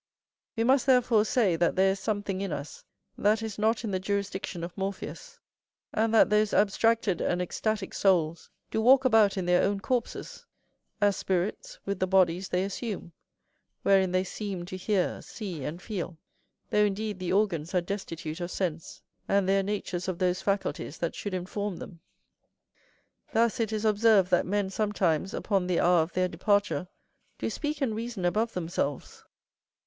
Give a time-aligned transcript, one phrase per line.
[0.55, 2.83] We must therefore say that there is something in us
[3.19, 5.39] that is not in the jurisdiction of Morpheus;
[5.93, 10.47] and that those abstracted and ecstatick souls do walk about in their own corpses,
[11.01, 13.11] as spirits with the bodies they assume,
[13.83, 16.17] wherein they seem to hear, see, and feel,
[16.71, 21.13] though indeed the organs are destitute of sense, and their natures of those faculties that
[21.13, 21.99] should inform them.
[23.33, 26.87] Thus it is observed, that men sometimes, upon the hour of their departure,
[27.37, 29.23] do speak and reason above themselves.